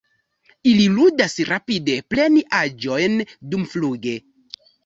Ili 0.71 0.85
ludas 0.93 1.35
rapide 1.51 1.99
preni 2.15 2.43
aĵojn 2.63 3.23
dumfluge. 3.53 4.19